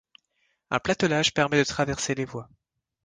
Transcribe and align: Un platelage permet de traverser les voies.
Un 0.71 0.79
platelage 0.79 1.31
permet 1.31 1.59
de 1.59 1.63
traverser 1.63 2.15
les 2.15 2.25
voies. 2.25 2.49